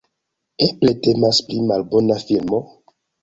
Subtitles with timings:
[0.67, 2.63] Eble temas pri malbona filmo?